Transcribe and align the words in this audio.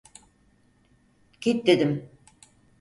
Git 1.41 1.67
dedim! 1.67 2.09